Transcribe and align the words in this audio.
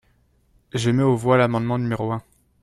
Je 0.73 0.89
mets 0.89 1.03
aux 1.03 1.15
voix 1.15 1.37
l’amendement 1.37 1.77
numéro 1.77 2.11
un. 2.11 2.23